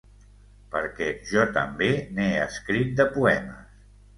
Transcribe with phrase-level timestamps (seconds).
[0.75, 3.89] Perquè jo també n'he escrit, de poemes.